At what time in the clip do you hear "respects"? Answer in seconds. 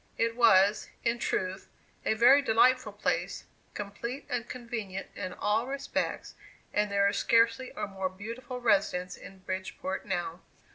5.67-6.33